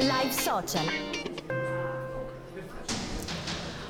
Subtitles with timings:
[0.00, 1.29] Live Social.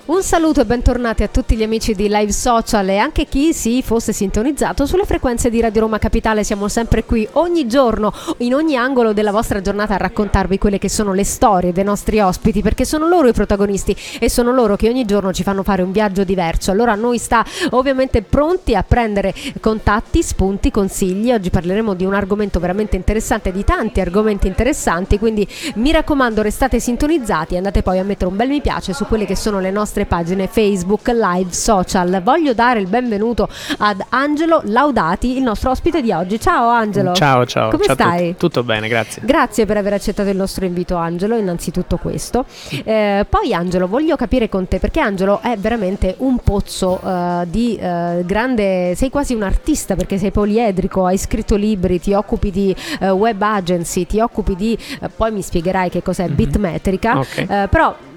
[0.06, 3.82] Un saluto e bentornati a tutti gli amici di Live Social e anche chi si
[3.82, 6.42] fosse sintonizzato sulle frequenze di Radio Roma Capitale.
[6.42, 10.88] Siamo sempre qui ogni giorno, in ogni angolo della vostra giornata a raccontarvi quelle che
[10.88, 14.88] sono le storie dei nostri ospiti, perché sono loro i protagonisti e sono loro che
[14.88, 16.70] ogni giorno ci fanno fare un viaggio diverso.
[16.70, 21.30] Allora noi sta ovviamente pronti a prendere contatti, spunti, consigli.
[21.30, 26.80] Oggi parleremo di un argomento veramente interessante, di tanti argomenti interessanti, quindi mi raccomando restate
[26.80, 29.70] sintonizzati e andate poi a mettere un bel mi piace su quelle che sono le
[29.70, 32.22] nostre nostre pagine Facebook, live, social.
[32.22, 36.38] Voglio dare il benvenuto ad Angelo Laudati, il nostro ospite di oggi.
[36.38, 37.12] Ciao Angelo.
[37.12, 37.70] Ciao, ciao.
[37.70, 38.36] Come ciao stai?
[38.36, 39.22] Tutto bene, grazie.
[39.24, 42.44] Grazie per aver accettato il nostro invito Angelo, innanzitutto questo.
[42.84, 47.76] Eh, poi Angelo, voglio capire con te, perché Angelo è veramente un pozzo uh, di
[47.80, 48.94] uh, grande...
[48.94, 53.42] Sei quasi un artista perché sei poliedrico, hai scritto libri, ti occupi di uh, web
[53.42, 54.78] agency, ti occupi di...
[55.16, 56.34] poi mi spiegherai che cos'è mm-hmm.
[56.34, 57.66] Bitmetrica, okay.
[57.68, 58.09] però ra- facciamo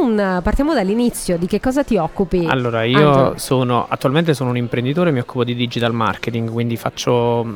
[0.00, 0.40] un...
[0.42, 2.46] partiamo dall'inizio, di che cosa ti occupi?
[2.48, 7.46] Allora, io sono attualmente sono un imprenditore, mi occupo di digital marketing, quindi faccio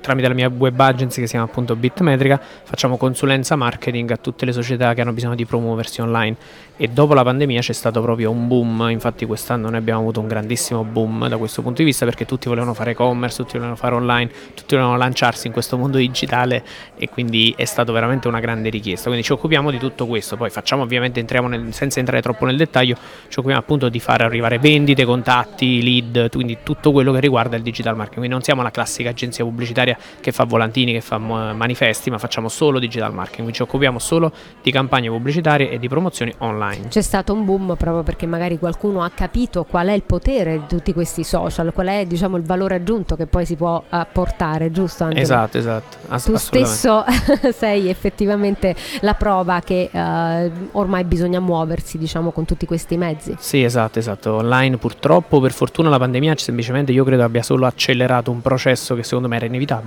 [0.00, 4.44] tramite la mia web agency che si chiama appunto Bitmetrica facciamo consulenza marketing a tutte
[4.44, 6.36] le società che hanno bisogno di promuoversi online.
[6.80, 10.28] E dopo la pandemia c'è stato proprio un boom, infatti quest'anno noi abbiamo avuto un
[10.28, 13.94] grandissimo boom da questo punto di vista perché tutti volevano fare e-commerce, tutti volevano fare
[13.96, 16.64] online, tutti volevano lanciarsi in questo mondo digitale
[16.96, 20.48] e quindi è stata veramente una grande richiesta, quindi ci occupiamo di tutto questo, poi
[20.48, 22.96] facciamo ovviamente, entriamo nel, senza entrare troppo nel dettaglio,
[23.28, 27.62] ci occupiamo appunto di fare arrivare vendite, contatti, lead, quindi tutto quello che riguarda il
[27.62, 29.89] digital marketing, quindi non siamo la classica agenzia pubblicitaria
[30.20, 34.32] che fa volantini, che fa manifesti, ma facciamo solo digital marketing, quindi ci occupiamo solo
[34.62, 36.88] di campagne pubblicitarie e di promozioni online.
[36.88, 40.66] C'è stato un boom proprio perché magari qualcuno ha capito qual è il potere di
[40.66, 45.04] tutti questi social, qual è diciamo, il valore aggiunto che poi si può apportare, giusto?
[45.04, 45.22] Angelo?
[45.22, 45.96] Esatto, esatto.
[46.08, 47.04] Ass- tu stesso
[47.56, 53.34] sei effettivamente la prova che uh, ormai bisogna muoversi diciamo, con tutti questi mezzi.
[53.38, 54.34] Sì, esatto, esatto.
[54.34, 59.02] Online purtroppo, per fortuna la pandemia semplicemente io credo abbia solo accelerato un processo che
[59.02, 59.79] secondo me era inevitabile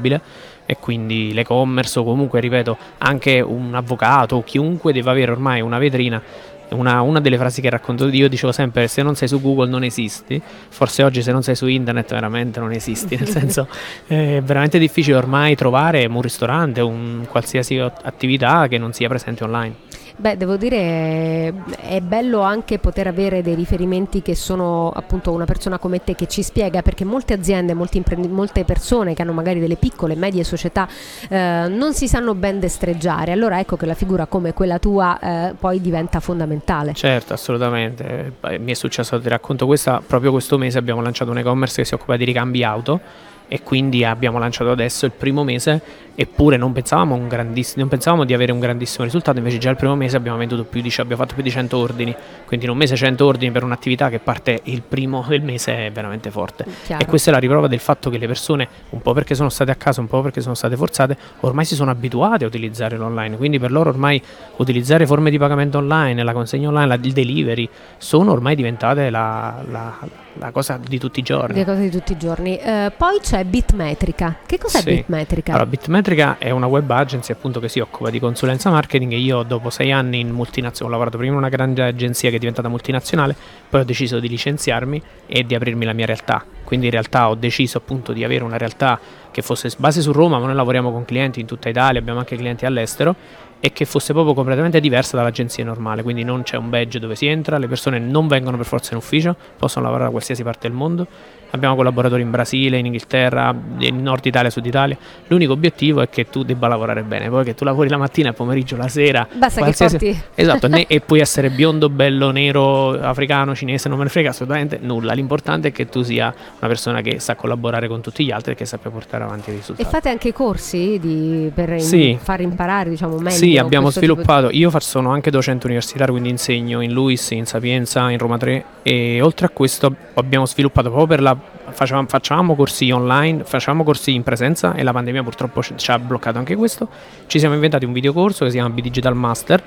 [0.65, 5.77] e quindi l'e-commerce o comunque, ripeto, anche un avvocato o chiunque deve avere ormai una
[5.77, 6.21] vetrina
[6.69, 9.83] una, una, delle frasi che racconto io dicevo sempre se non sei su Google non
[9.83, 10.41] esisti.
[10.69, 13.67] Forse oggi se non sei su internet veramente non esisti nel senso
[14.07, 19.75] è veramente difficile ormai trovare un ristorante un qualsiasi attività che non sia presente online
[20.15, 25.79] Beh, devo dire è bello anche poter avere dei riferimenti che sono appunto una persona
[25.79, 29.75] come te che ci spiega perché molte aziende, imprendi- molte persone che hanno magari delle
[29.75, 30.87] piccole e medie società
[31.29, 33.31] eh, non si sanno ben destreggiare.
[33.31, 36.93] Allora ecco che la figura come quella tua eh, poi diventa fondamentale.
[36.93, 38.33] Certo, assolutamente.
[38.59, 41.93] Mi è successo, ti racconto questa, proprio questo mese abbiamo lanciato un e-commerce che si
[41.95, 45.79] occupa di ricambi auto e quindi abbiamo lanciato adesso il primo mese
[46.15, 50.17] eppure non pensavamo, non pensavamo, di avere un grandissimo risultato, invece già il primo mese
[50.17, 52.15] abbiamo, più di, abbiamo fatto più di 100 ordini,
[52.47, 55.91] quindi in un mese 100 ordini per un'attività che parte il primo del mese è
[55.91, 56.65] veramente forte.
[56.83, 57.03] Chiaro.
[57.03, 59.69] E questa è la riprova del fatto che le persone, un po' perché sono state
[59.69, 63.37] a casa, un po' perché sono state forzate, ormai si sono abituate a utilizzare l'online,
[63.37, 64.19] quindi per loro ormai
[64.55, 69.63] utilizzare forme di pagamento online, la consegna online, la, il delivery, sono ormai diventate la,
[69.69, 69.95] la,
[70.33, 71.55] la cosa di tutti i giorni.
[71.55, 72.57] Le cose di tutti i giorni.
[72.57, 74.37] Eh, poi c'è Bitmetrica.
[74.45, 74.93] Che cos'è sì.
[74.95, 75.51] Bitmetrica?
[75.53, 79.17] Allora, Bitmetrica Metrica è una web agency appunto che si occupa di consulenza marketing e
[79.17, 82.39] io dopo sei anni in multinazionale, ho lavorato prima in una grande agenzia che è
[82.39, 83.35] diventata multinazionale,
[83.69, 86.43] poi ho deciso di licenziarmi e di aprirmi la mia realtà.
[86.63, 88.99] Quindi in realtà ho deciso appunto di avere una realtà
[89.31, 92.35] che fosse base su Roma, ma noi lavoriamo con clienti in tutta Italia, abbiamo anche
[92.35, 93.15] clienti all'estero
[93.65, 97.27] e che fosse proprio completamente diversa dall'agenzia normale, quindi non c'è un badge dove si
[97.27, 100.75] entra, le persone non vengono per forza in ufficio, possono lavorare da qualsiasi parte del
[100.75, 101.07] mondo
[101.53, 104.97] abbiamo collaboratori in Brasile, in Inghilterra, in Nord Italia, Sud Italia.
[105.27, 108.35] L'unico obiettivo è che tu debba lavorare bene, poi che tu lavori la mattina, il
[108.35, 109.27] pomeriggio, la sera.
[109.31, 109.97] Basta qualsiasi...
[109.97, 110.23] che porti.
[110.33, 110.85] Esatto, ne...
[110.89, 115.13] e puoi essere biondo, bello, nero, africano, cinese, non me ne frega assolutamente nulla.
[115.13, 118.55] L'importante è che tu sia una persona che sa collaborare con tutti gli altri e
[118.55, 119.87] che sappia portare avanti i risultati.
[119.87, 121.51] E fate anche corsi di...
[121.53, 122.17] per sì.
[122.19, 123.29] far imparare, diciamo, meglio?
[123.29, 124.49] Sì, abbiamo sviluppato.
[124.51, 129.21] Io sono anche docente universitario, quindi insegno in LUIS, in Sapienza, in Roma 3 e
[129.21, 131.37] oltre a questo abbiamo sviluppato proprio per la
[131.69, 136.37] facevamo, facevamo corsi online, facevamo corsi in presenza e la pandemia purtroppo ci ha bloccato
[136.37, 136.87] anche questo.
[137.27, 139.63] Ci siamo inventati un videocorso che si chiama B-Digital Master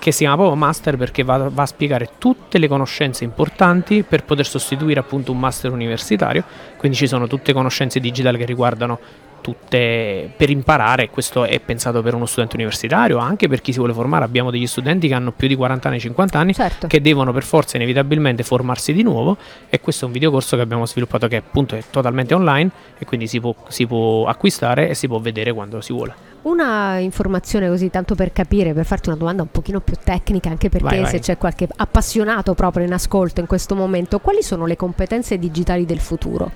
[0.00, 4.24] che si chiama proprio master perché va, va, a spiegare tutte le conoscenze importanti per
[4.24, 6.42] poter sostituire appunto un master universitario,
[6.78, 8.98] quindi ci sono tutte conoscenze digitali che riguardano
[9.40, 13.92] tutte per imparare, questo è pensato per uno studente universitario, anche per chi si vuole
[13.92, 16.86] formare, abbiamo degli studenti che hanno più di 40 anni, 50 anni, certo.
[16.86, 19.36] che devono per forza inevitabilmente formarsi di nuovo
[19.68, 23.26] e questo è un videocorso che abbiamo sviluppato che appunto è totalmente online e quindi
[23.26, 26.28] si può, si può acquistare e si può vedere quando si vuole.
[26.42, 30.70] Una informazione così, tanto per capire, per farti una domanda un pochino più tecnica, anche
[30.70, 31.10] perché Vai, vai.
[31.10, 35.84] se c'è qualche appassionato proprio in ascolto in questo momento, quali sono le competenze digitali
[35.84, 36.50] del futuro?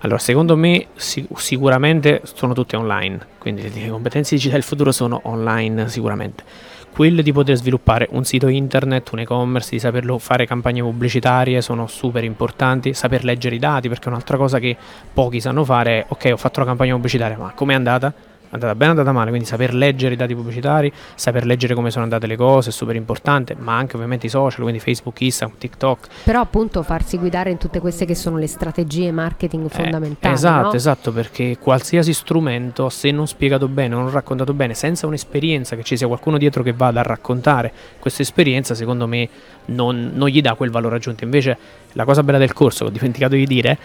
[0.00, 4.92] Allora, secondo me si- sicuramente sono tutte online, quindi le- le competenze digitali del futuro
[4.92, 6.44] sono online sicuramente.
[6.92, 11.86] Quelle di poter sviluppare un sito internet, un e-commerce, di saperlo fare campagne pubblicitarie sono
[11.86, 14.76] super importanti, saper leggere i dati perché un'altra cosa che
[15.12, 18.12] pochi sanno fare è ok ho fatto la campagna pubblicitaria ma com'è andata?
[18.50, 22.26] Andata bene, andata male, quindi saper leggere i dati pubblicitari, saper leggere come sono andate
[22.26, 26.40] le cose è super importante, ma anche ovviamente i social, quindi Facebook, Instagram, TikTok, Però
[26.40, 30.34] appunto farsi guidare in tutte queste che sono le strategie marketing Eh, fondamentali.
[30.34, 30.72] esatto, no?
[30.72, 35.96] esatto, perché qualsiasi strumento, se non spiegato bene, non raccontato bene, senza un'esperienza, che ci
[35.96, 39.28] sia qualcuno dietro che vada a raccontare questa esperienza, secondo me
[39.66, 41.24] non, non gli dà quel valore aggiunto.
[41.24, 41.56] Invece
[41.92, 43.78] la cosa bella del corso, che ho dimenticato di dire,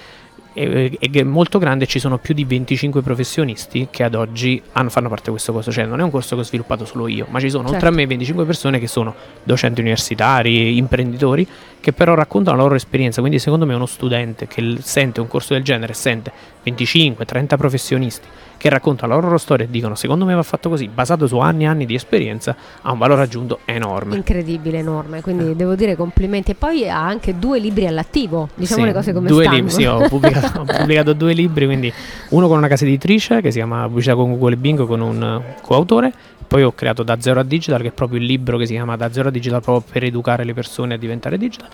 [0.54, 5.08] è, è molto grande, ci sono più di 25 professionisti che ad oggi hanno- fanno
[5.10, 7.40] parte di questo corso, cioè non è un corso che ho sviluppato solo io, ma
[7.40, 7.96] ci sono oltre a Certo.
[7.96, 9.14] me 25 persone che sono
[9.44, 11.48] docenti universitari, imprenditori,
[11.80, 15.54] che però raccontano la loro esperienza, quindi secondo me uno studente che sente un corso
[15.54, 16.32] del genere, sente
[16.64, 18.28] 25-30 professionisti
[18.58, 21.64] che raccontano la loro storia e dicono secondo me va fatto così, basato su anni
[21.64, 24.16] e anni di esperienza, ha un valore aggiunto enorme.
[24.16, 26.52] Incredibile, enorme, quindi devo dire complimenti.
[26.52, 29.58] E poi ha anche due libri all'attivo, diciamo Sì, le cose come due stanno.
[29.58, 31.92] libri, sì, ho pubblicato, ho pubblicato due libri, quindi
[32.30, 35.22] uno con una casa editrice che si chiama Pubblicità con Google e Bingo con un
[35.24, 36.14] eh, coautore,
[36.48, 38.96] poi ho creato Da Zero a Digital che è proprio il libro che si chiama
[38.96, 41.68] Da Zero a Digital proprio per educare le persone a diventare digital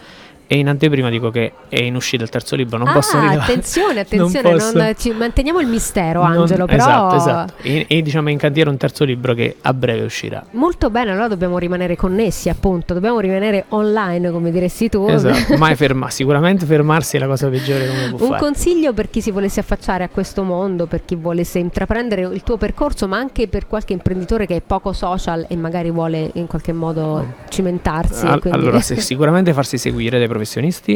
[0.51, 3.51] e in anteprima dico che è in uscita il terzo libro, non ah, posso rivelare.
[3.51, 7.53] attenzione, attenzione, Non posso- non- ci- manteniamo il mistero, non- Angelo, però Esatto, esatto.
[7.61, 10.43] E, e diciamo in cantiere un terzo libro che a breve uscirà.
[10.53, 15.05] molto bene, allora dobbiamo rimanere connessi, appunto, dobbiamo rimanere online, come diresti tu.
[15.07, 18.41] Esatto, mai ferma, sicuramente fermarsi è la cosa peggiore che uno può Un fare.
[18.43, 22.57] consiglio per chi si volesse affacciare a questo mondo, per chi volesse intraprendere il tuo
[22.57, 26.73] percorso, ma anche per qualche imprenditore che è poco social e magari vuole in qualche
[26.73, 28.25] modo cimentarsi.
[28.25, 30.37] e Al- quindi- Allora, sì, sicuramente farsi seguire dai professionisti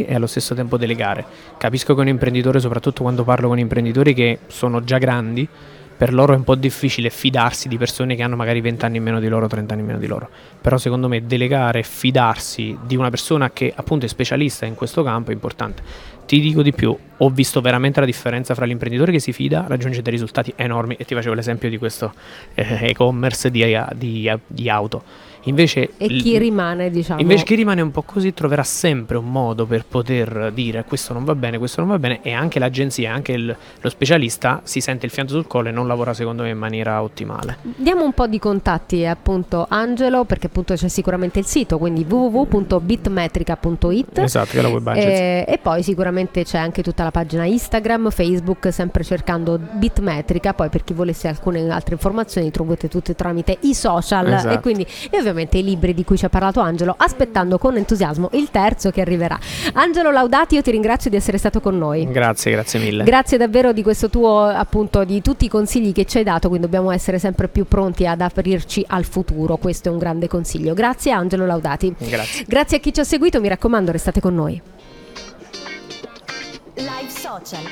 [0.06, 1.24] e allo stesso tempo delegare.
[1.58, 5.48] Capisco che un imprenditore, soprattutto quando parlo con imprenditori che sono già grandi,
[5.96, 9.04] per loro è un po' difficile fidarsi di persone che hanno magari 20 anni in
[9.04, 10.28] meno di loro, 30 anni in meno di loro.
[10.60, 15.30] Però secondo me delegare fidarsi di una persona che appunto è specialista in questo campo
[15.30, 15.82] è importante.
[16.26, 20.02] Ti dico di più, ho visto veramente la differenza fra l'imprenditore che si fida, raggiunge
[20.02, 22.12] dei risultati enormi e ti facevo l'esempio di questo
[22.54, 25.32] eh, e-commerce di, di- di auto.
[25.44, 27.20] Invece e l- chi rimane, diciamo.
[27.20, 31.24] Invece chi rimane un po' così troverà sempre un modo per poter dire questo non
[31.24, 35.06] va bene, questo non va bene e anche l'agenzia, anche il- lo specialista si sente
[35.06, 37.58] il fianco sul collo e non lavora secondo me in maniera ottimale.
[37.62, 44.18] Diamo un po' di contatti appunto Angelo perché appunto c'è sicuramente il sito quindi www.bitmetrica.it
[44.18, 45.10] Esatto, che è la web agency.
[45.22, 50.54] Eh, e poi sicuramente c'è anche tutta la pagina Instagram, Facebook, sempre cercando Bitmetrica.
[50.54, 54.54] Poi per chi volesse alcune altre informazioni trovate tutte tramite i social Esatto.
[54.54, 58.30] e quindi e ovviamente i libri di cui ci ha parlato Angelo, aspettando con entusiasmo
[58.32, 59.38] il terzo che arriverà.
[59.74, 62.06] Angelo Laudati, io ti ringrazio di essere stato con noi.
[62.10, 63.04] Grazie, grazie mille.
[63.04, 66.66] Grazie davvero di questo tuo appunto di tutti i consigli che ci hai dato, quindi
[66.66, 69.56] dobbiamo essere sempre più pronti ad aprirci al futuro.
[69.56, 70.72] Questo è un grande consiglio.
[70.72, 71.94] Grazie Angelo Laudati.
[71.98, 72.44] Grazie.
[72.46, 74.60] Grazie a chi ci ha seguito, mi raccomando, restate con noi.
[76.76, 77.62] Live Social.